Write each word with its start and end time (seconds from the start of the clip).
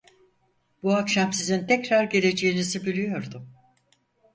Bu 0.83 0.93
akşam 0.95 1.33
sizin 1.33 1.67
tekrar 1.67 2.03
geleceğinizi 2.03 2.85
biliyordum! 2.85 3.51